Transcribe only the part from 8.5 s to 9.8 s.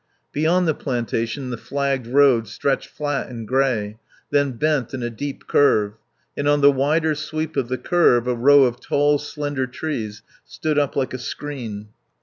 of tall, slender